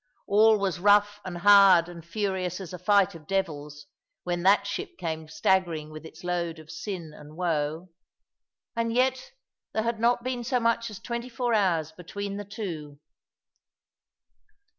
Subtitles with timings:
[0.25, 3.85] All was rough and hard and furious as a fight of devils,
[4.23, 7.91] when that ship came staggering with its load of sin and woe.
[8.75, 9.33] And yet
[9.73, 12.97] there had not been so much as twenty four hours between the two.